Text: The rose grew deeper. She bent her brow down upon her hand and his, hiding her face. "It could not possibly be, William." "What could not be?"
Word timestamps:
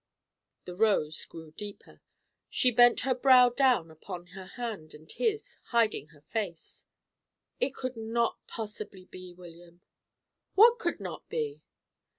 The 0.65 0.75
rose 0.75 1.23
grew 1.25 1.51
deeper. 1.51 2.01
She 2.49 2.71
bent 2.71 3.01
her 3.01 3.13
brow 3.13 3.49
down 3.49 3.91
upon 3.91 4.25
her 4.33 4.47
hand 4.47 4.95
and 4.95 5.11
his, 5.11 5.59
hiding 5.65 6.07
her 6.07 6.21
face. 6.21 6.87
"It 7.59 7.75
could 7.75 7.95
not 7.95 8.39
possibly 8.47 9.05
be, 9.05 9.31
William." 9.31 9.81
"What 10.55 10.79
could 10.79 10.99
not 10.99 11.29
be?" 11.29 11.61